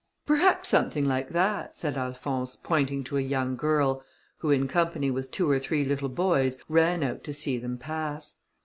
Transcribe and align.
"Perhaps 0.25 0.67
something 0.67 1.05
like 1.05 1.29
that," 1.29 1.75
said 1.75 1.95
Alphonse, 1.95 2.55
pointing 2.55 3.03
to 3.03 3.17
a 3.17 3.21
young 3.21 3.55
girl, 3.55 4.03
who, 4.39 4.49
in 4.49 4.67
company 4.67 5.11
with 5.11 5.29
two 5.29 5.47
or 5.47 5.59
three 5.59 5.85
little 5.85 6.09
boys, 6.09 6.57
ran 6.67 7.03
out 7.03 7.23
to 7.23 7.31
see 7.31 7.59
them 7.59 7.77
pass. 7.77 8.41